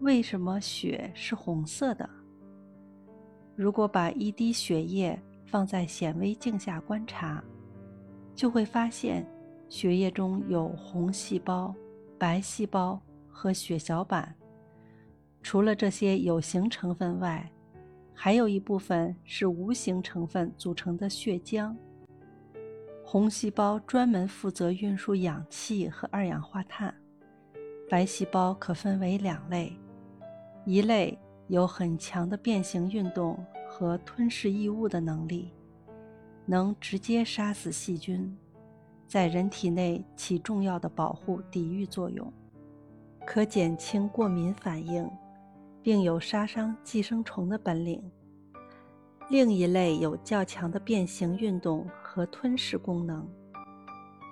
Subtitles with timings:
[0.00, 2.08] 为什么血是红色的？
[3.56, 7.42] 如果把一滴血液放在显微镜下观察，
[8.34, 9.26] 就会发现
[9.68, 11.74] 血液中有红细胞、
[12.16, 14.32] 白细胞和血小板。
[15.42, 17.50] 除了这些有形成分外，
[18.14, 21.74] 还有一部分是无形成分组成的血浆。
[23.04, 26.94] 红细胞专门负责运输氧气和二氧化碳，
[27.90, 29.76] 白细胞可分为两类，
[30.68, 35.50] 一类有很强的变形运动和吞噬异物的能力，
[36.44, 38.36] 能直接杀死细菌，
[39.06, 42.30] 在人体内起重要的保护抵御作用，
[43.24, 45.10] 可减轻过敏反应，
[45.82, 48.02] 并有杀伤寄生虫的本领。
[49.30, 53.26] 另一类有较强的变形运动和吞噬功能，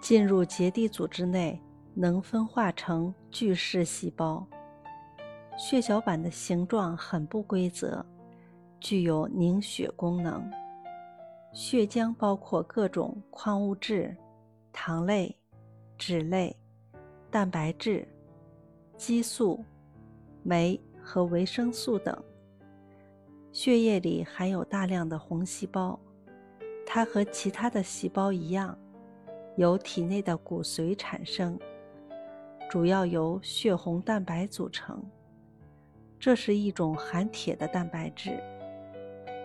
[0.00, 1.60] 进入结缔组织内
[1.92, 4.46] 能分化成巨噬细胞。
[5.62, 8.04] 血小板的形状很不规则，
[8.80, 10.42] 具有凝血功能。
[11.52, 14.12] 血浆包括各种矿物质、
[14.72, 15.32] 糖类、
[15.96, 16.54] 脂类、
[17.30, 18.04] 蛋白质、
[18.96, 19.64] 激素、
[20.42, 22.20] 酶和维生素等。
[23.52, 25.96] 血液里含有大量的红细胞，
[26.84, 28.76] 它和其他的细胞一样，
[29.56, 31.56] 由体内的骨髓产生，
[32.68, 35.00] 主要由血红蛋白组成。
[36.22, 38.40] 这是一种含铁的蛋白质，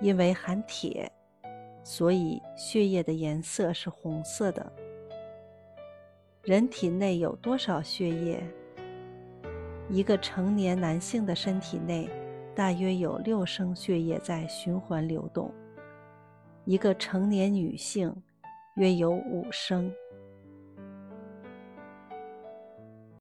[0.00, 1.12] 因为含铁，
[1.84, 4.72] 所以血液的颜色是红色的。
[6.44, 8.42] 人体内有多少血液？
[9.90, 12.08] 一个成年男性的身体内。
[12.54, 15.50] 大约有六升血液在循环流动，
[16.66, 18.14] 一个成年女性
[18.76, 19.90] 约有五升。